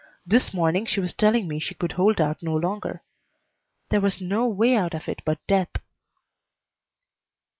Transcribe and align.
This 0.25 0.51
morning 0.51 0.87
she 0.87 0.99
was 0.99 1.13
telling 1.13 1.47
me 1.47 1.59
she 1.59 1.75
could 1.75 1.91
hold 1.91 2.19
out 2.19 2.41
no 2.41 2.55
longer. 2.55 3.03
There 3.89 4.01
was 4.01 4.19
no 4.19 4.47
way 4.47 4.75
out 4.75 4.95
of 4.95 5.07
it 5.07 5.21
but 5.25 5.37
death." 5.45 5.69